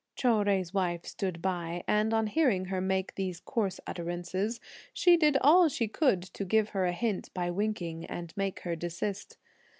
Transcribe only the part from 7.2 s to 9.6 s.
by winking, and make her desist.